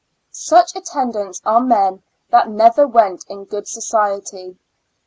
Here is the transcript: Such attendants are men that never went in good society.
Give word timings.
Such 0.31 0.75
attendants 0.75 1.43
are 1.45 1.59
men 1.61 2.01
that 2.31 2.49
never 2.49 2.87
went 2.87 3.23
in 3.29 3.45
good 3.45 3.67
society. 3.67 4.57